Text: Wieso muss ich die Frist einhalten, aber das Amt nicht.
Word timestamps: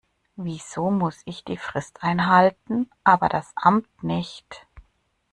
Wieso 0.35 0.89
muss 0.89 1.21
ich 1.25 1.43
die 1.43 1.57
Frist 1.57 2.01
einhalten, 2.01 2.89
aber 3.03 3.29
das 3.29 3.51
Amt 3.55 4.01
nicht. 4.03 4.65